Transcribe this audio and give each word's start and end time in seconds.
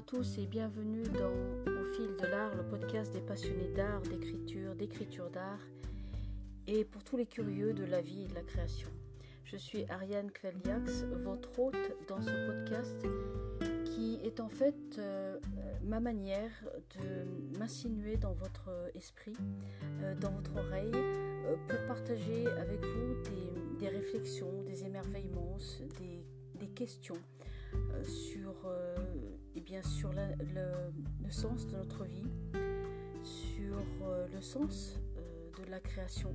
à 0.00 0.02
tous 0.02 0.38
et 0.38 0.46
bienvenue 0.46 1.02
dans 1.02 1.70
Au 1.70 1.92
fil 1.92 2.16
de 2.16 2.26
l'art, 2.26 2.54
le 2.54 2.62
podcast 2.62 3.12
des 3.12 3.20
passionnés 3.20 3.68
d'art, 3.76 4.00
d'écriture, 4.00 4.74
d'écriture 4.74 5.28
d'art 5.28 5.60
et 6.66 6.86
pour 6.86 7.04
tous 7.04 7.18
les 7.18 7.26
curieux 7.26 7.74
de 7.74 7.84
la 7.84 8.00
vie 8.00 8.22
et 8.22 8.26
de 8.26 8.34
la 8.34 8.40
création. 8.40 8.88
Je 9.44 9.58
suis 9.58 9.84
Ariane 9.90 10.30
Kveliax, 10.30 11.04
votre 11.22 11.50
hôte 11.58 11.76
dans 12.08 12.22
ce 12.22 12.30
podcast 12.46 12.96
qui 13.84 14.18
est 14.24 14.40
en 14.40 14.48
fait 14.48 14.74
euh, 14.98 15.38
ma 15.82 16.00
manière 16.00 16.64
de 16.98 17.58
m'insinuer 17.58 18.16
dans 18.16 18.32
votre 18.32 18.70
esprit, 18.94 19.36
euh, 20.00 20.14
dans 20.14 20.30
votre 20.30 20.56
oreille, 20.56 20.94
euh, 20.94 21.56
pour 21.68 21.86
partager 21.86 22.46
avec 22.46 22.82
vous 22.82 23.16
des, 23.78 23.88
réflexions, 23.88 24.62
des 24.62 24.82
émerveillements, 24.82 25.58
des, 25.98 26.24
des 26.58 26.72
questions 26.72 27.18
sur 28.02 28.66
et 29.54 29.60
bien 29.60 29.82
sur 29.82 30.12
le, 30.12 31.30
sens 31.30 31.66
de 31.66 31.76
notre 31.76 32.04
vie, 32.04 32.28
sur 33.22 33.78
euh, 34.02 34.26
le 34.32 34.40
sens 34.40 35.00
euh, 35.16 35.62
de 35.62 35.70
la 35.70 35.80
création, 35.80 36.34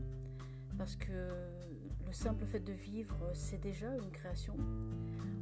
parce 0.77 0.95
que 0.95 1.29
le 2.05 2.13
simple 2.13 2.45
fait 2.45 2.59
de 2.59 2.73
vivre, 2.73 3.17
c'est 3.33 3.59
déjà 3.59 3.93
une 3.95 4.11
création. 4.11 4.55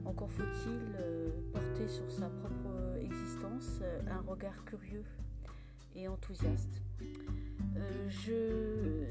Encore 0.05 0.32
faut-il 0.32 0.96
euh, 0.99 1.30
porter 1.52 1.88
sur 1.88 2.09
sa 2.12 2.30
propre 2.30 2.98
existence 3.02 3.82
un 4.10 4.21
regard 4.21 4.63
curieux 4.66 5.04
et 5.96 6.08
enthousiaste. 6.08 6.82
Je, 8.10 9.05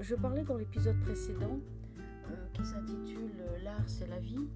je, 0.00 0.14
parlais 0.14 0.42
dans 0.42 0.56
l'épisode 0.56 0.98
précédent 1.00 1.60
qui 2.52 2.64
s'intitule 2.64 3.32
L'art 3.62 3.88
c'est 3.88 4.06
la 4.06 4.18
vie. 4.18 4.48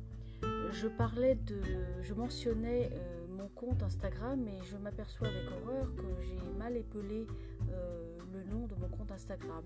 Je 0.73 0.89
parlais 0.89 1.37
de, 1.37 1.61
je 2.03 2.14
mentionnais 2.14 2.91
mon 3.37 3.48
compte 3.48 3.83
Instagram 3.83 4.47
et 4.48 4.62
je 4.65 4.77
m'aperçois 4.77 5.29
avec 5.29 5.51
horreur 5.51 5.95
que 5.95 6.06
j'ai 6.23 6.39
mal 6.59 6.77
épelé 6.77 7.27
euh, 7.70 8.19
le 8.33 8.45
nom 8.45 8.67
de 8.67 8.75
mon 8.77 8.89
compte 8.89 9.12
Instagram. 9.12 9.62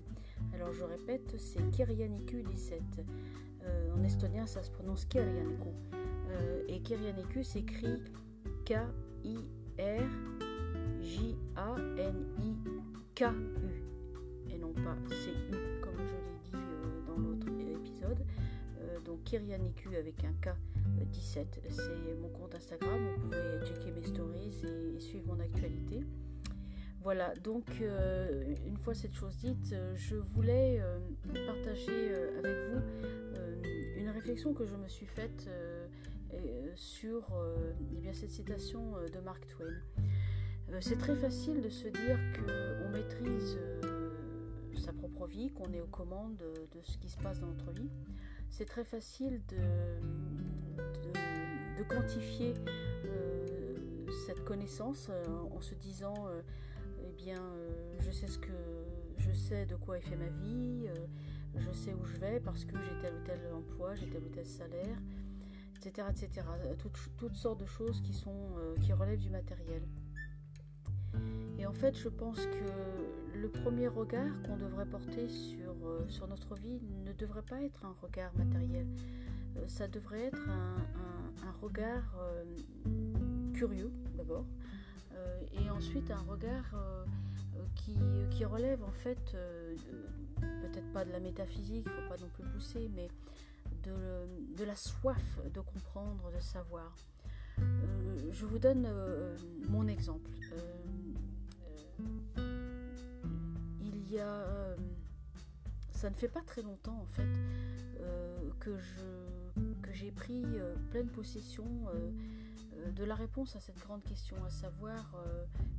Alors 0.53 0.73
je 0.73 0.83
répète, 0.83 1.35
c'est 1.37 1.61
Kirjaniku17. 1.71 2.81
Euh, 3.63 3.93
en 3.95 4.03
estonien, 4.03 4.45
ça 4.45 4.61
se 4.63 4.71
prononce 4.71 5.05
Kirjaniku. 5.05 5.69
Euh, 6.29 6.63
et 6.67 6.81
Kirjaniku 6.81 7.43
s'écrit 7.43 7.99
K-I-R-J-A-N-I-K-U. 8.65 9.33
Et 14.49 14.57
non 14.57 14.73
pas 14.73 14.97
C-U 15.07 15.79
comme 15.81 15.97
je 15.97 16.15
l'ai 16.15 16.39
dit 16.43 16.57
dans 17.07 17.17
l'autre 17.17 17.47
épisode. 17.47 18.25
donc 19.05 19.23
Kirjaniku 19.23 19.95
avec 19.95 20.23
un 20.25 20.33
K 20.41 20.49
17. 21.05 21.61
C'est 21.69 22.19
mon 22.19 22.29
compte 22.29 22.55
Instagram. 22.55 22.99
Vous 23.17 23.29
pouvez 23.29 23.65
checker 23.65 23.91
mes 23.91 24.03
stories 24.03 24.61
et, 24.95 24.99
suivre 24.99 25.27
mon 25.27 25.39
actualité. 25.39 26.03
Voilà, 27.03 27.33
donc 27.43 27.65
euh, 27.81 28.53
une 28.67 28.77
fois 28.77 28.93
cette 28.93 29.15
chose 29.15 29.35
dite, 29.37 29.73
euh, 29.73 29.95
je 29.95 30.15
voulais 30.15 30.79
euh, 30.79 30.99
partager 31.47 32.13
avec 32.37 32.55
vous 32.69 32.81
une 33.97 34.09
réflexion 34.09 34.53
que 34.53 34.65
je 34.65 34.75
me 34.75 34.87
suis 34.87 35.07
faite 35.07 35.49
sur 36.75 37.27
eh 37.93 37.99
bien, 37.99 38.13
cette 38.13 38.29
citation 38.29 38.93
de 39.13 39.19
Mark 39.19 39.45
Twain. 39.47 39.73
C'est 40.79 40.97
très 40.97 41.15
facile 41.15 41.61
de 41.61 41.69
se 41.69 41.87
dire 41.87 42.17
qu'on 42.35 42.89
maîtrise 42.89 43.57
sa 44.79 44.93
propre 44.93 45.27
vie, 45.27 45.51
qu'on 45.51 45.71
est 45.73 45.81
aux 45.81 45.87
commandes 45.87 46.37
de 46.37 46.81
ce 46.83 46.97
qui 46.97 47.09
se 47.09 47.17
passe 47.17 47.39
dans 47.39 47.47
notre 47.47 47.71
vie. 47.71 47.89
C'est 48.49 48.65
très 48.65 48.83
facile 48.83 49.41
de, 49.47 49.57
de, 50.77 51.83
quantifier 51.83 52.53
euh, 53.05 53.75
cette 54.25 54.43
connaissance 54.43 55.07
euh, 55.09 55.25
en 55.51 55.59
se 55.61 55.73
disant 55.75 56.27
euh, 56.27 56.41
eh 57.05 57.11
bien 57.11 57.41
je 57.99 58.11
sais 58.11 58.27
ce 58.27 58.37
que 58.37 58.53
je 59.17 59.31
sais 59.31 59.65
de 59.65 59.75
quoi 59.75 59.97
est 59.97 60.01
fait 60.01 60.15
ma 60.15 60.29
vie, 60.29 60.87
je 61.55 61.71
sais 61.71 61.93
où 61.93 62.05
je 62.05 62.17
vais 62.17 62.39
parce 62.39 62.65
que 62.65 62.75
j'ai 62.77 63.01
tel 63.01 63.13
ou 63.15 63.23
tel 63.25 63.39
emploi, 63.53 63.95
j'ai 63.95 64.07
tel 64.07 64.23
ou 64.23 64.29
tel 64.29 64.45
salaire, 64.45 64.97
etc. 65.75 66.07
etc. 66.09 66.47
Toutes, 67.17 67.35
sortes 67.35 67.59
de 67.59 67.65
choses 67.65 68.01
qui, 68.01 68.13
sont, 68.13 68.49
qui 68.81 68.93
relèvent 68.93 69.19
du 69.19 69.29
matériel. 69.29 69.83
Et 71.59 71.65
en 71.67 71.73
fait, 71.73 71.95
je 71.95 72.09
pense 72.09 72.47
que 72.47 73.37
le 73.37 73.49
premier 73.49 73.87
regard 73.87 74.41
qu'on 74.43 74.57
devrait 74.57 74.87
porter 74.87 75.27
sur, 75.29 75.75
sur 76.07 76.27
notre 76.27 76.55
vie 76.55 76.81
ne 77.05 77.13
devrait 77.13 77.43
pas 77.43 77.61
être 77.61 77.85
un 77.85 77.95
regard 78.01 78.35
matériel. 78.35 78.87
Euh, 79.57 79.67
ça 79.67 79.87
devrait 79.87 80.25
être 80.25 80.49
un, 80.49 81.51
regard 81.61 82.15
euh, 82.19 82.43
curieux 83.53 83.91
d'abord, 84.15 84.45
euh, 85.13 85.41
et 85.53 85.69
ensuite 85.69 86.09
un 86.09 86.21
regard 86.21 86.75
qui, 87.75 88.45
relève 88.45 88.83
en 88.83 88.91
fait, 88.91 89.37
peut-être 90.39 90.91
pas 90.93 91.05
de 91.05 91.11
la 91.11 91.19
métaphysique, 91.19 91.85
il 91.85 91.91
ne 91.91 92.01
faut 92.01 92.09
pas 92.09 92.17
non 92.17 92.29
plus 92.29 92.43
pousser, 92.43 92.89
mais 92.95 93.07
de, 93.83 94.63
la 94.65 94.75
soif 94.75 95.39
de 95.53 95.59
comprendre, 95.59 96.31
de 96.35 96.39
savoir. 96.39 96.95
je 98.31 98.45
vous 98.45 98.57
donne 98.57 98.87
mon 99.69 99.87
exemple. 99.87 100.31
il 103.79 104.11
y 104.11 104.19
a 104.19 104.75
ça 105.91 106.09
ne 106.09 106.15
fait 106.15 106.29
pas 106.29 106.41
très 106.41 106.63
longtemps 106.63 106.99
en 106.99 107.05
fait 107.05 107.29
que 108.59 108.77
je 108.77 109.20
j'ai 110.01 110.11
pris 110.11 110.43
euh, 110.55 110.73
pleine 110.89 111.09
possession 111.09 111.65
euh, 111.93 112.09
euh, 112.73 112.91
de 112.91 113.03
la 113.03 113.13
réponse 113.13 113.55
à 113.55 113.59
cette 113.59 113.77
grande 113.77 114.03
question, 114.03 114.35
à 114.43 114.49
savoir 114.49 115.15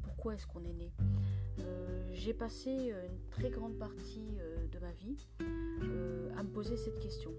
pourquoi 0.04 0.34
est-ce 0.34 0.46
qu'on 0.46 0.62
est 0.64 0.72
né. 0.72 0.92
j'ai 2.12 2.32
passé 2.32 2.70
une 2.70 3.28
très 3.30 3.50
grande 3.50 3.76
partie 3.78 4.38
de 4.70 4.78
ma 4.78 4.92
vie 4.92 5.26
à 6.36 6.42
me 6.42 6.48
poser 6.48 6.76
cette 6.76 7.00
question. 7.00 7.32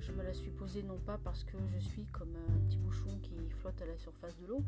je 0.00 0.12
me 0.12 0.22
la 0.22 0.34
suis 0.34 0.50
posée 0.50 0.82
non 0.82 0.98
pas 0.98 1.16
parce 1.16 1.44
que 1.44 1.56
je 1.72 1.78
suis 1.78 2.04
comme 2.06 2.34
un 2.50 2.58
petit 2.66 2.76
bouchon 2.76 3.18
qui 3.22 3.34
flotte 3.50 3.80
à 3.80 3.86
la 3.86 3.96
surface 3.96 4.36
de 4.38 4.46
l'eau 4.46 4.62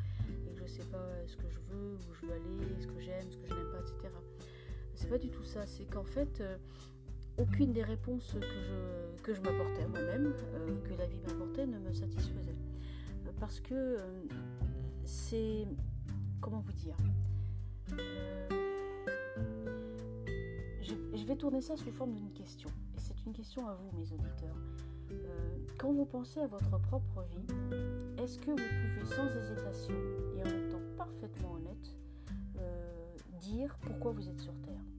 et 0.49 0.53
que 0.53 0.59
je 0.59 0.63
ne 0.63 0.69
sais 0.69 0.85
pas 0.85 1.07
ce 1.27 1.37
que 1.37 1.49
je 1.51 1.59
veux, 1.71 1.95
où 1.95 2.15
je 2.15 2.27
veux 2.27 2.33
aller, 2.33 2.81
ce 2.81 2.87
que 2.87 2.99
j'aime, 3.01 3.31
ce 3.31 3.37
que 3.37 3.47
je 3.47 3.55
n'aime 3.55 3.71
pas, 3.71 3.81
etc. 3.81 4.15
C'est 4.95 5.11
pas 5.11 5.19
du 5.19 5.29
tout 5.29 5.45
ça. 5.45 5.67
C'est 5.67 5.85
qu'en 5.85 6.05
fait, 6.05 6.43
aucune 7.39 7.73
des 7.73 7.83
réponses 7.83 8.37
que 9.23 9.35
je, 9.35 9.41
m'apportais 9.41 9.83
à 9.83 9.89
moi-même, 9.89 10.33
euh, 10.55 10.81
que 10.83 10.95
la 10.95 11.07
vie 11.07 11.21
m'apportait, 11.27 11.67
ne 11.67 11.79
me 11.79 11.93
satisfaisait. 11.93 12.55
Euh, 13.27 13.31
parce 13.41 13.61
que 13.61 13.75
euh, 13.75 14.23
c'est... 15.05 15.67
Comment 16.41 16.61
vous 16.61 16.73
dire 16.73 16.97
je, 20.81 21.27
vais 21.27 21.37
tourner 21.37 21.63
ça 21.63 21.75
sous 21.77 21.91
forme 21.91 22.13
d'une 22.13 22.33
question. 22.33 22.69
Et 22.95 23.01
c'est 23.01 23.25
une 23.25 23.33
question 23.33 23.67
à 23.67 23.75
vous, 23.75 23.97
mes 23.97 24.13
auditeurs. 24.13 24.57
quand 25.79 25.93
vous 25.93 26.05
pensez 26.05 26.41
à 26.41 26.47
votre 26.47 26.79
propre 26.83 27.25
vie, 27.31 28.23
est-ce 28.23 28.39
que 28.39 28.51
vous 28.51 28.57
pouvez 28.57 29.15
sans 29.15 29.27
hésitation 29.35 29.95
et 30.37 30.43
en 30.43 30.67
étant 30.67 30.81
parfaitement 30.99 31.53
honnête 31.53 31.97
dire 33.41 33.77
pourquoi 33.81 34.13
vous 34.13 34.29
êtes 34.29 34.41
sur 34.41 34.55
Terre? 34.61 34.94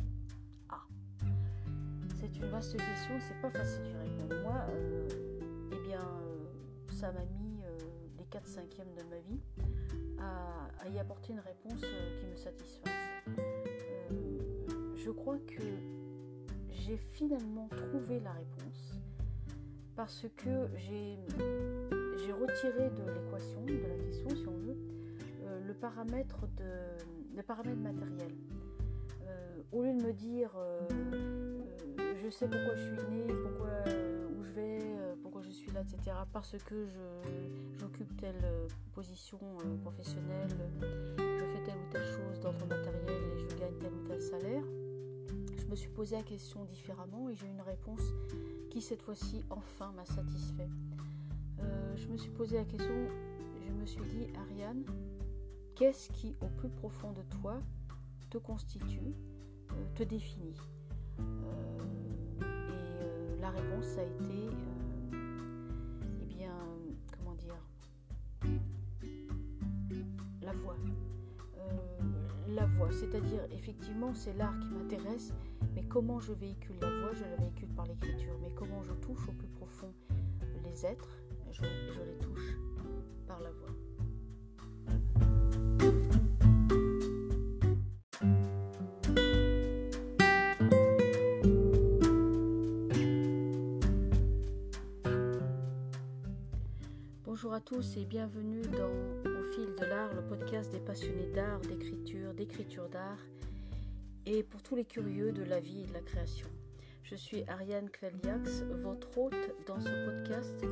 C'est 2.35 2.45
une 2.45 2.51
vaste 2.51 2.77
question, 2.77 3.15
c'est 3.19 3.41
pas 3.41 3.49
facile 3.49 3.83
d'y 3.83 3.95
répondre. 3.95 4.41
Moi, 4.43 4.65
euh, 4.69 5.07
eh 5.71 5.87
bien, 5.87 6.01
euh, 6.01 6.45
ça 6.89 7.11
m'a 7.11 7.23
mis 7.39 7.63
euh, 7.63 7.77
les 8.17 8.25
4 8.25 8.47
cinquièmes 8.47 8.93
de 8.97 9.03
ma 9.03 9.19
vie 9.19 9.39
à, 10.19 10.89
y 10.89 10.99
apporter 10.99 11.33
une 11.33 11.39
réponse 11.39 11.81
qui 11.81 12.25
me 12.27 12.35
satisfasse. 12.35 12.91
je 14.95 15.11
crois 15.11 15.39
que 15.47 15.63
j'ai 16.69 16.97
finalement 16.97 17.67
trouvé 17.69 18.19
la 18.19 18.31
réponse 18.33 18.93
parce 19.95 20.27
que 20.37 20.67
j'ai 20.77 21.17
retiré 22.31 22.91
de 22.91 23.11
l'équation, 23.11 23.65
de 23.65 23.87
la 23.87 23.97
question 24.03 24.29
si 24.29 24.47
on 24.47 24.57
veut, 24.57 24.77
le 25.65 25.73
paramètre, 25.73 26.47
de, 26.57 27.35
le 27.35 27.41
paramètre 27.41 27.81
matériel. 27.81 28.35
Au 29.71 29.81
lieu 29.81 29.93
de 29.93 30.01
me 30.01 30.13
dire 30.13 30.51
je 32.25 32.31
sais 32.31 32.47
pourquoi 32.47 32.75
je 32.75 32.81
suis 32.81 33.07
née, 33.11 33.33
pourquoi, 33.43 33.67
euh, 33.67 34.27
où 34.35 34.43
je 34.43 34.51
vais, 34.53 34.79
euh, 34.81 35.13
pourquoi 35.21 35.41
je 35.43 35.51
suis 35.51 35.71
là, 35.71 35.81
etc. 35.81 36.17
Parce 36.33 36.55
que 36.65 36.87
j'occupe 37.77 38.19
telle 38.19 38.41
euh, 38.43 38.67
position 38.93 39.37
professionnelle, 39.83 40.49
je 41.19 41.45
fais 41.45 41.63
telle 41.63 41.77
ou 41.77 41.91
telle 41.91 42.05
chose 42.05 42.39
d'ordre 42.39 42.65
matériel 42.65 43.21
et 43.31 43.37
je 43.37 43.55
gagne 43.57 43.75
tel 43.79 43.93
ou 43.93 44.07
tel 44.07 44.21
salaire. 44.21 44.63
Je 45.55 45.65
me 45.67 45.75
suis 45.75 45.89
posé 45.89 46.15
la 46.15 46.23
question 46.23 46.63
différemment 46.65 47.29
et 47.29 47.35
j'ai 47.35 47.45
eu 47.45 47.51
une 47.51 47.61
réponse 47.61 48.01
qui 48.71 48.81
cette 48.81 49.03
fois-ci 49.03 49.43
enfin 49.51 49.91
m'a 49.95 50.05
satisfait. 50.05 50.69
je 51.95 52.07
me 52.07 52.17
suis 52.17 52.31
posé 52.31 52.57
la 52.57 52.65
question, 52.65 53.07
je 53.67 53.71
me 53.71 53.85
suis 53.85 54.03
dit, 54.03 54.27
Ariane, 54.35 54.83
qu'est-ce 55.75 56.09
qui 56.11 56.35
au 56.41 56.47
plus 56.47 56.69
profond 56.69 57.11
de 57.11 57.21
toi 57.39 57.61
constitue, 58.37 59.15
te 59.95 60.03
définit 60.03 60.55
la 63.45 63.51
réponse 63.51 63.97
a 63.99 64.03
été, 64.03 64.49
euh, 65.13 65.19
eh 66.19 66.25
bien, 66.25 66.51
comment 67.15 67.35
dire, 67.35 67.55
la 70.41 70.51
foi. 70.51 70.75
la 72.47 72.65
voix. 72.65 72.91
C'est-à-dire, 72.91 73.41
effectivement, 73.51 74.15
c'est 74.15 74.33
l'art 74.33 74.57
qui 74.61 74.69
m'intéresse, 74.69 75.31
mais 75.75 75.83
comment 75.83 76.19
je 76.19 76.33
véhicule 76.33 76.77
la 76.81 76.89
voix? 76.89 77.13
Je 77.13 77.21
la 77.21 77.35
véhicule 77.35 77.69
par 77.75 77.85
l'écriture. 77.85 78.33
Mais 78.41 78.49
comment 78.55 78.81
je 78.81 78.93
touche 78.93 79.29
au 79.29 79.33
plus 79.33 79.47
profond 79.49 79.93
les 80.63 80.83
êtres? 80.83 81.19
Je 81.51 81.61
les 81.61 82.17
touche 82.19 82.57
par 83.27 83.41
la 83.41 83.51
voix. 83.51 83.69
Tous 97.65 97.97
et 97.97 98.05
bienvenue 98.05 98.61
dans 98.61 98.91
Au 98.91 99.51
fil 99.51 99.73
de 99.75 99.85
l'art, 99.85 100.13
le 100.13 100.21
podcast 100.21 100.71
des 100.71 100.79
passionnés 100.79 101.31
d'art, 101.33 101.59
d'écriture, 101.61 102.31
d'écriture 102.35 102.87
d'art 102.89 103.17
et 104.27 104.43
pour 104.43 104.61
tous 104.61 104.75
les 104.75 104.85
curieux 104.85 105.31
de 105.31 105.43
la 105.43 105.59
vie 105.59 105.81
et 105.81 105.87
de 105.87 105.93
la 105.93 106.01
création. 106.01 106.47
Je 107.01 107.15
suis 107.15 107.43
Ariane 107.47 107.89
Kvelliax, 107.89 108.61
votre 108.83 109.17
hôte 109.17 109.33
dans 109.65 109.79
ce 109.79 110.05
podcast 110.05 110.63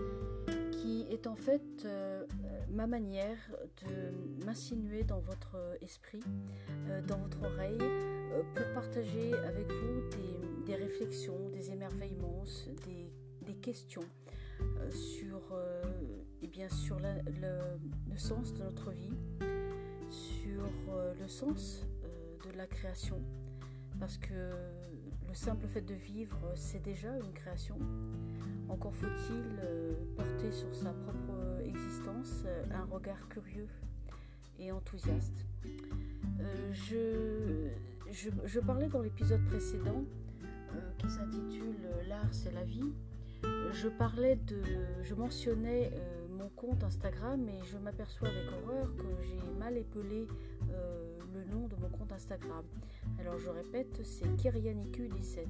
qui 0.71 1.07
est 1.09 1.25
en 1.25 1.35
fait 1.35 1.63
euh, 1.85 2.25
ma 2.69 2.85
manière 2.85 3.39
de 3.87 4.45
m'insinuer 4.45 5.03
dans 5.03 5.19
votre 5.19 5.57
esprit, 5.81 6.21
euh, 6.89 7.01
dans 7.07 7.17
votre 7.17 7.41
oreille, 7.41 7.79
euh, 7.81 8.43
pour 8.53 8.71
partager 8.75 9.33
avec 9.33 9.65
vous 9.71 10.03
des, 10.67 10.75
réflexions, 10.75 11.49
des 11.49 11.71
émerveillements, 11.71 12.43
des 13.47 13.55
questions 13.55 14.05
sur 14.91 15.41
et 16.43 16.47
bien 16.47 16.67
sur 16.67 16.99
le, 16.99 18.17
sens 18.17 18.53
de 18.53 18.63
notre 18.63 18.91
vie, 18.91 19.17
sur 20.09 20.65
euh, 20.89 21.13
le 21.19 21.27
sens 21.27 21.87
euh, 22.03 22.49
de 22.51 22.57
la 22.57 22.67
création, 22.67 23.21
parce 23.99 24.17
que 24.17 24.51
le 25.27 25.33
simple 25.33 25.65
fait 25.67 25.81
de 25.81 25.93
vivre, 25.93 26.37
c'est 26.55 26.81
déjà 26.83 27.17
une 27.17 27.31
création. 27.31 27.77
Encore 28.67 28.93
faut-il 28.93 29.57
euh, 29.63 29.93
porter 30.17 30.51
sur 30.51 30.73
sa 30.75 30.91
propre 30.91 31.61
existence 31.65 32.43
un 32.71 32.85
regard 32.85 33.27
curieux 33.29 33.67
et 34.59 34.71
enthousiaste. 34.71 35.45
Je, 36.71 37.69
je, 38.11 38.59
parlais 38.59 38.87
dans 38.87 39.01
l'épisode 39.01 39.43
précédent 39.45 40.03
qui 40.97 41.09
s'intitule 41.09 41.77
L'art 42.07 42.31
c'est 42.31 42.51
la 42.51 42.63
vie. 42.63 42.91
Je 43.71 43.87
parlais 43.87 44.35
de, 44.35 44.61
je 45.03 45.15
mentionnais 45.15 45.91
compte 46.55 46.83
Instagram 46.83 47.47
et 47.49 47.63
je 47.65 47.77
m'aperçois 47.77 48.27
avec 48.27 48.51
horreur 48.51 48.95
que 48.95 49.03
j'ai 49.23 49.39
mal 49.59 49.77
épelé 49.77 50.27
euh, 50.71 51.17
le 51.33 51.43
nom 51.45 51.67
de 51.67 51.75
mon 51.75 51.89
compte 51.89 52.11
Instagram. 52.11 52.63
Alors 53.19 53.37
je 53.37 53.49
répète, 53.49 53.99
c'est 54.03 54.27
Kirjaniku17. 54.37 55.47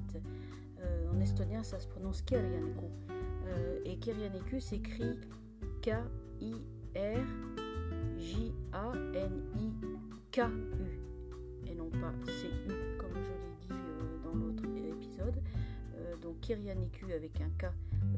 Euh, 0.80 1.10
en 1.12 1.20
estonien, 1.20 1.62
ça 1.62 1.78
se 1.78 1.86
prononce 1.88 2.22
Kirjaniku. 2.22 2.86
Euh, 3.46 3.80
et 3.84 3.96
Kirjaniku 3.98 4.60
s'écrit 4.60 5.18
K-I-R-J-A-N-I-K-U. 5.82 6.20
Et 11.66 11.74
non 11.74 11.90
pas 11.90 12.12
C-U, 12.26 12.68
comme 12.98 13.14
je 13.14 13.30
l'ai 13.30 13.54
dit 13.60 13.68
dans 14.22 14.34
l'autre 14.34 14.64
épisode. 14.64 15.40
donc 16.20 16.40
Kirjaniku 16.40 17.06
avec 17.12 17.40
un 17.40 17.50
K 17.58 17.66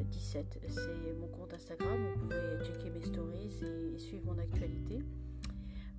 17. 0.05 0.61
C'est 0.69 1.13
mon 1.19 1.29
compte 1.29 1.53
Instagram. 1.55 1.99
Vous 2.17 2.29
pouvez 2.29 2.65
checker 2.65 2.91
mes 2.91 3.03
stories 3.03 3.61
et, 3.63 3.99
suivre 3.99 4.25
mon 4.27 4.39
actualité. 4.39 4.99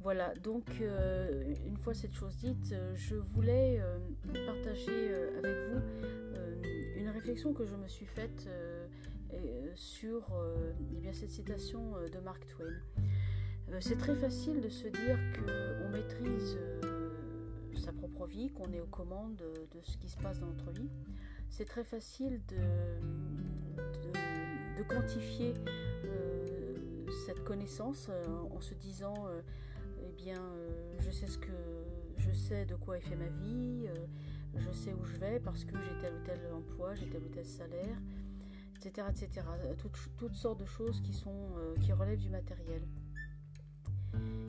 Voilà, 0.01 0.33
donc 0.35 0.63
euh, 0.79 1.53
une 1.65 1.75
fois 1.75 1.93
cette 1.93 2.13
chose 2.13 2.37
dite, 2.37 2.73
je 2.95 3.15
voulais 3.15 3.79
euh, 3.81 3.97
partager 4.45 5.11
euh, 5.11 5.37
avec 5.39 5.57
vous 5.69 6.99
une 6.99 7.09
réflexion 7.09 7.53
que 7.53 7.65
je 7.65 7.75
me 7.75 7.87
suis 7.87 8.05
faite 8.05 8.49
sur 9.75 10.23
eh 10.93 10.99
bien, 11.01 11.11
cette 11.11 11.29
citation 11.29 11.93
de 12.11 12.19
Mark 12.19 12.47
Twain. 12.47 13.79
C'est 13.81 13.97
très 13.97 14.15
facile 14.15 14.61
de 14.61 14.69
se 14.69 14.87
dire 14.87 15.19
qu'on 15.35 15.89
maîtrise 15.89 16.57
sa 17.75 17.91
propre 17.91 18.25
vie, 18.27 18.49
qu'on 18.49 18.71
est 18.71 18.79
aux 18.79 18.87
commandes 18.87 19.35
de 19.35 19.81
ce 19.83 19.97
qui 19.97 20.09
se 20.09 20.17
passe 20.17 20.39
dans 20.39 20.47
notre 20.47 20.71
vie. 20.71 20.89
C'est 21.49 21.65
très 21.65 21.83
facile 21.83 22.41
de, 22.47 22.57
de, 24.77 24.83
quantifier 24.83 25.53
euh, 26.05 27.05
cette 27.25 27.43
connaissance 27.43 28.07
euh, 28.09 28.25
en 28.55 28.61
se 28.61 28.73
disant 28.73 29.27
euh, 29.27 29.41
eh 30.05 30.11
bien 30.11 30.41
je 30.99 31.11
sais 31.11 31.27
ce 31.27 31.37
que 31.37 31.51
je 32.17 32.31
sais 32.31 32.65
de 32.65 32.75
quoi 32.75 32.97
est 32.97 33.01
fait 33.01 33.15
ma 33.15 33.27
vie, 33.27 33.87
je 34.55 34.71
sais 34.71 34.93
où 34.93 35.03
je 35.03 35.17
vais 35.17 35.39
parce 35.39 35.63
que 35.63 35.75
j'ai 35.79 36.01
tel 36.01 36.13
ou 36.15 36.25
tel 36.25 36.39
emploi, 36.53 36.95
j'ai 36.95 37.07
tel 37.07 37.21
ou 37.21 37.29
tel 37.29 37.45
salaire, 37.45 37.97
etc. 38.75 39.07
etc. 39.09 39.45
Toutes, 40.17 40.33
sortes 40.33 40.59
de 40.59 40.65
choses 40.65 41.01
qui, 41.01 41.13
sont, 41.13 41.49
qui 41.79 41.93
relèvent 41.93 42.19
du 42.19 42.29
matériel. 42.29 42.81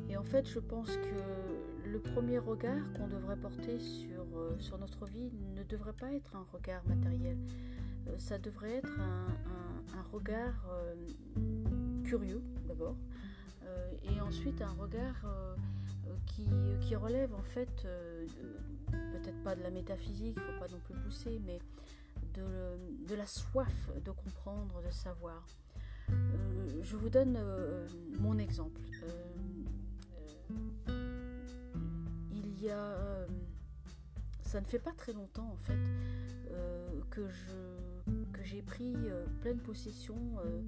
Et 0.09 0.17
en 0.17 0.25
fait, 0.25 0.47
je 0.47 0.59
pense 0.59 0.97
que 0.97 1.89
le 1.89 2.01
premier 2.01 2.39
regard 2.39 2.93
qu'on 2.95 3.07
devrait 3.07 3.37
porter 3.37 3.79
sur, 3.79 4.25
sur 4.59 4.79
notre 4.79 5.05
vie 5.05 5.31
ne 5.55 5.63
devrait 5.63 5.93
pas 5.93 6.13
être 6.13 6.35
un 6.37 6.47
regard 6.53 6.87
matériel. 6.87 7.37
Euh, 8.09 8.19
ça 8.19 8.39
devrait 8.39 8.77
être 8.77 9.01
un, 9.01 10.03
regard 10.13 10.67
euh, 10.71 10.95
curieux 12.03 12.43
d'abord, 12.67 12.97
euh, 13.65 13.93
et 14.03 14.21
ensuite 14.21 14.63
un 14.63 14.73
regard 14.73 15.27
qui, 16.27 16.95
relève 16.95 17.35
en 17.35 17.43
fait, 17.43 17.87
peut-être 18.91 19.43
pas 19.43 19.55
de 19.55 19.63
la 19.63 19.71
métaphysique, 19.71 20.37
il 20.37 20.41
ne 20.41 20.53
faut 20.53 20.59
pas 20.59 20.69
non 20.69 20.81
plus 20.81 20.95
pousser, 20.95 21.41
mais 21.45 21.59
de, 22.35 23.15
la 23.15 23.27
soif 23.27 23.91
de 24.03 24.11
comprendre, 24.11 24.83
de 24.83 24.91
savoir. 24.91 25.45
je 26.09 26.97
vous 26.97 27.11
donne 27.11 27.39
mon 28.19 28.39
exemple. 28.39 28.81
il 32.33 32.63
y 32.63 32.71
a 32.71 33.27
ça 34.43 34.61
ne 34.61 34.67
fait 34.67 34.79
pas 34.79 34.93
très 34.93 35.13
longtemps 35.13 35.51
en 35.53 35.59
fait 35.59 35.79
que 37.11 37.29
je 37.29 37.78
j'ai 38.49 38.63
pris 38.63 38.95
euh, 38.97 39.27
pleine 39.43 39.59
possession 39.59 40.17
euh, 40.39 40.63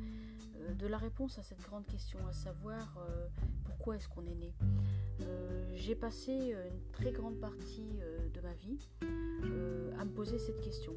euh, 0.56 0.74
de 0.74 0.86
la 0.86 0.98
réponse 0.98 1.38
à 1.38 1.42
cette 1.42 1.62
grande 1.62 1.86
question, 1.86 2.18
à 2.28 2.32
savoir 2.32 2.98
pourquoi 3.64 3.96
est-ce 3.96 4.08
qu'on 4.08 4.26
est 4.26 4.34
né. 4.34 4.52
j'ai 5.74 5.94
passé 5.94 6.32
une 6.32 6.90
très 6.92 7.12
grande 7.12 7.40
partie 7.40 7.98
de 8.34 8.40
ma 8.40 8.52
vie 8.54 8.88
à 9.98 10.04
me 10.04 10.10
poser 10.10 10.38
cette 10.38 10.60
question. 10.60 10.92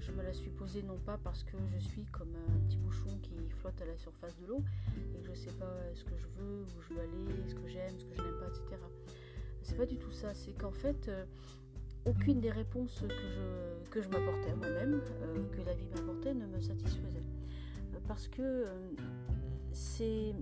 je 0.00 0.12
me 0.12 0.22
la 0.22 0.32
suis 0.32 0.50
posée 0.50 0.82
non 0.82 0.98
pas 0.98 1.18
parce 1.18 1.44
que 1.44 1.56
je 1.68 1.78
suis 1.78 2.04
comme 2.06 2.34
un 2.48 2.58
petit 2.60 2.78
bouchon 2.78 3.18
qui 3.22 3.34
flotte 3.50 3.80
à 3.82 3.84
la 3.84 3.96
surface 3.98 4.36
de 4.38 4.46
l'eau 4.46 4.62
et 5.14 5.20
que 5.20 5.26
je 5.26 5.30
ne 5.30 5.36
sais 5.36 5.52
pas 5.52 5.74
ce 5.94 6.04
que 6.04 6.16
je 6.16 6.26
veux, 6.38 6.62
où 6.62 6.80
je 6.80 6.94
veux 6.94 7.00
aller, 7.00 7.48
ce 7.48 7.54
que 7.54 7.66
j'aime, 7.66 7.98
ce 7.98 8.04
que 8.06 8.14
je 8.14 8.22
n'aime 8.22 8.38
pas, 8.38 8.48
etc. 8.48 8.82
C'est 9.62 9.76
pas 9.76 9.86
du 9.86 9.98
tout 9.98 10.12
ça. 10.12 10.32
C'est 10.32 10.52
qu'en 10.52 10.72
fait, 10.72 11.10
aucune 12.06 12.40
des 12.40 12.50
réponses 12.50 13.04
que 13.90 14.02
je, 14.02 14.08
m'apportais 14.08 14.54
moi-même, 14.54 15.00
euh, 15.22 15.44
que 15.50 15.62
la 15.62 15.74
vie 15.74 15.88
m'apportait, 15.94 16.34
ne 16.34 16.46
me 16.46 16.60
satisfaisait. 16.60 17.22
Euh, 17.94 17.98
parce 18.06 18.28
que 18.28 18.42
euh, 18.42 18.90
c'est... 19.72 20.34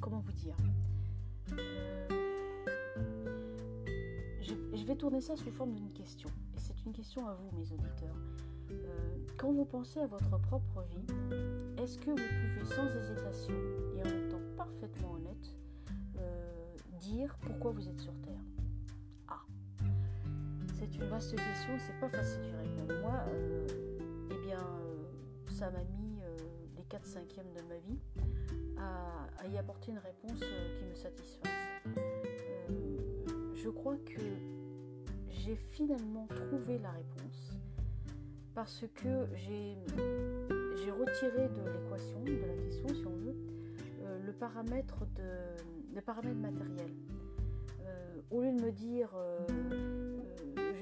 Comment 0.00 0.20
vous 0.20 0.32
dire 0.32 0.56
je, 4.40 4.84
vais 4.86 4.96
tourner 4.96 5.20
ça 5.20 5.36
sous 5.36 5.50
forme 5.50 5.74
d'une 5.74 5.92
question. 5.92 6.28
Et 6.56 6.58
c'est 6.58 6.84
une 6.86 6.92
question 6.92 7.26
à 7.28 7.34
vous, 7.34 7.56
mes 7.56 7.70
auditeurs. 7.72 8.16
quand 9.36 9.52
vous 9.52 9.64
pensez 9.64 10.00
à 10.00 10.06
votre 10.06 10.38
propre 10.40 10.84
vie, 10.90 11.04
est-ce 11.82 11.98
que 11.98 12.10
vous 12.10 12.16
pouvez 12.16 12.74
sans 12.74 12.86
hésitation 12.86 13.54
et 13.96 14.00
en 14.00 14.28
temps 14.30 14.40
parfaitement 14.56 15.12
honnête 15.12 15.54
dire 17.00 17.36
pourquoi 17.40 17.72
vous 17.72 17.88
êtes 17.88 18.00
sur 18.00 18.12
Terre? 18.22 18.49
C'est 20.90 20.98
une 20.98 21.08
vaste 21.08 21.36
question, 21.36 21.72
c'est 21.78 22.00
pas 22.00 22.08
facile 22.08 22.42
d'y 22.42 22.56
répondre. 22.56 23.00
Moi, 23.02 23.20
euh, 23.28 23.66
eh 24.30 24.46
bien, 24.46 24.60
euh, 24.60 25.50
ça 25.50 25.70
m'a 25.70 25.82
mis 25.82 26.20
euh, 26.22 26.36
les 26.76 26.84
4 26.84 27.06
cinquièmes 27.06 27.52
de 27.54 27.62
ma 27.62 27.78
vie 27.78 27.98
à, 28.78 29.46
y 29.46 29.58
apporter 29.58 29.90
une 29.90 29.98
réponse 29.98 30.38
qui 30.38 30.84
me 30.84 30.94
satisfasse. 30.94 31.50
je 33.54 33.68
crois 33.68 33.96
que 33.96 34.20
j'ai 35.28 35.56
finalement 35.56 36.26
trouvé 36.28 36.78
la 36.78 36.90
réponse 36.90 37.58
parce 38.54 38.84
que 38.94 39.26
j'ai 39.34 39.76
retiré 40.90 41.48
de 41.48 41.68
l'équation, 41.68 42.22
de 42.22 42.46
la 42.46 42.54
question 42.62 42.88
si 42.88 43.06
on 43.06 43.16
veut, 43.16 43.36
le 44.24 44.32
paramètre, 44.32 45.04
de, 45.16 45.94
le 45.94 46.00
paramètre 46.00 46.38
matériel. 46.38 46.92
au 48.30 48.42
lieu 48.42 48.52
de 48.52 48.62
me 48.62 48.70
dire 48.70 49.10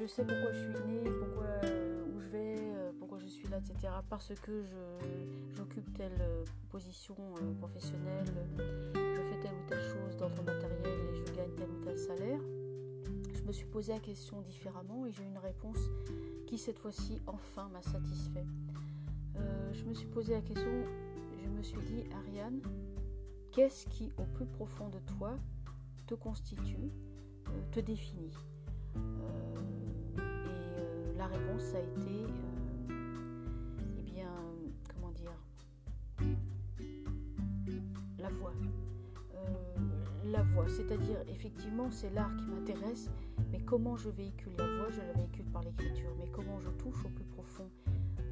je 0.01 0.07
sais 0.07 0.25
pourquoi 0.25 0.53
je 0.53 0.59
suis 0.59 0.85
née, 0.87 1.11
pourquoi, 1.19 1.47
euh, 1.65 2.05
où 2.15 2.21
je 2.21 2.29
vais, 2.29 2.57
euh, 2.59 2.93
pourquoi 2.99 3.19
je 3.19 3.27
suis 3.27 3.49
là, 3.49 3.59
etc. 3.59 3.93
Parce 4.09 4.33
que 4.41 4.65
j'occupe 5.57 5.93
telle 5.95 6.21
euh, 6.21 6.45
position 6.71 7.17
professionnelle, 7.59 8.27
je 8.95 9.21
fais 9.23 9.41
telle 9.41 9.55
ou 9.55 9.69
telle 9.69 9.83
chose 9.83 10.17
d'ordre 10.17 10.43
matériel 10.43 10.87
et 10.87 11.15
je 11.15 11.33
gagne 11.35 11.51
tel 11.57 11.69
ou 11.71 11.85
tel 11.85 11.99
salaire. 11.99 12.41
me 13.47 13.53
suis 13.53 13.67
posé 13.67 13.93
la 13.93 13.99
question 13.99 14.41
différemment 14.43 15.07
et 15.07 15.13
j'ai 15.13 15.23
eu 15.23 15.27
une 15.27 15.39
réponse 15.39 15.79
qui 16.47 16.59
cette 16.59 16.79
fois-ci 16.79 17.21
enfin 17.27 17.69
m'a 17.73 17.83
satisfait. 17.83 18.47
Je 19.73 19.85
me 19.85 19.95
suis 19.95 20.09
posé 20.09 20.35
la 20.35 20.43
question, 20.43 20.85
je 21.43 21.49
me 21.49 21.63
suis 21.63 21.81
dit, 21.81 22.05
Ariane, 22.13 22.61
qu'est-ce 23.53 23.87
qui 23.87 24.13
au 24.19 24.25
plus 24.25 24.47
profond 24.47 24.89
de 24.89 24.99
toi 25.17 25.37
te 26.07 26.15
constitue, 26.15 26.91
te 27.73 27.81
définit? 27.81 28.33
La 31.19 31.27
réponse 31.27 31.75
a 31.75 31.81
été, 31.81 32.27
eh 33.99 34.03
bien, 34.03 34.31
comment 34.95 35.11
dire, 35.11 35.33
la 38.19 38.29
voix. 38.31 38.53
La 40.25 40.43
voix, 40.43 40.69
c'est-à-dire 40.69 41.19
effectivement 41.29 41.91
c'est 41.91 42.11
l'art 42.11 42.35
qui 42.37 42.47
m'intéresse, 42.47 43.11
mais 43.51 43.61
comment 43.61 43.97
je 43.97 44.11
véhicule 44.11 44.53
la 44.59 44.67
voix, 44.77 44.91
je 44.91 45.01
la 45.01 45.13
véhicule 45.13 45.47
par 45.47 45.63
l'écriture, 45.63 46.11
mais 46.19 46.29
comment 46.31 46.61
je 46.61 46.69
touche 46.71 47.05
au 47.05 47.09
plus 47.09 47.25
profond 47.25 47.69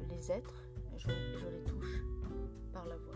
les 0.09 0.31
êtres, 0.31 0.53
je, 0.97 1.07
je 1.07 1.45
les 1.47 1.63
touche 1.63 2.03
par 2.73 2.85
la 2.85 2.95
voix. 2.97 3.15